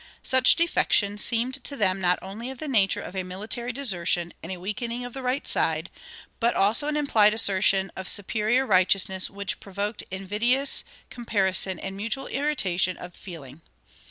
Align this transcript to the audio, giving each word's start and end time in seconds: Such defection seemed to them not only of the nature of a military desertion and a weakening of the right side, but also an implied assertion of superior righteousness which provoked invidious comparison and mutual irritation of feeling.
Such 0.23 0.55
defection 0.55 1.19
seemed 1.19 1.63
to 1.63 1.77
them 1.77 2.01
not 2.01 2.17
only 2.23 2.49
of 2.49 2.57
the 2.57 2.67
nature 2.67 3.01
of 3.01 3.15
a 3.15 3.21
military 3.21 3.71
desertion 3.71 4.33
and 4.41 4.51
a 4.51 4.57
weakening 4.59 5.05
of 5.05 5.13
the 5.13 5.21
right 5.21 5.47
side, 5.47 5.91
but 6.39 6.55
also 6.55 6.87
an 6.87 6.97
implied 6.97 7.35
assertion 7.35 7.91
of 7.95 8.07
superior 8.07 8.65
righteousness 8.65 9.29
which 9.29 9.59
provoked 9.59 10.03
invidious 10.09 10.83
comparison 11.11 11.77
and 11.77 11.95
mutual 11.95 12.25
irritation 12.25 12.97
of 12.97 13.13
feeling. 13.13 13.61